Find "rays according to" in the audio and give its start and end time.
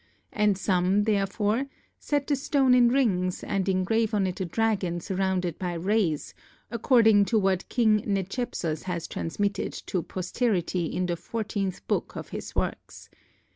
5.75-7.37